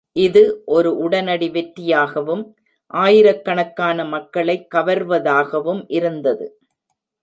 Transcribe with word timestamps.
இது, 0.15 0.63
ஒரு 0.65 0.97
உடனடி 0.97 1.49
வெற்றியாகவும், 1.49 2.43
ஆயிரக்கணக்கான 2.93 4.05
மக்களை 4.05 4.67
கவர்வதாகவும் 4.75 5.83
இருந்தது. 5.89 6.45